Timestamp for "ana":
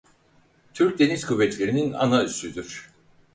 1.93-2.23